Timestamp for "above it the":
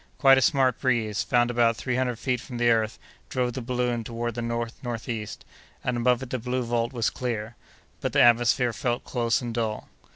5.95-6.39